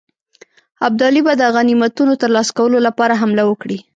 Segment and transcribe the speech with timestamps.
[0.87, 3.77] ابدالي به د غنیمتونو ترلاسه کولو لپاره حمله وکړي.